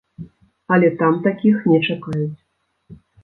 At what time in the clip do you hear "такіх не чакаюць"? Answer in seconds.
1.27-2.41